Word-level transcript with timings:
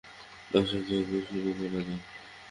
ধ্বংসযজ্ঞ 0.51 0.91
শুরু 1.27 1.49
করা 1.59 1.79
যাক। 1.87 2.01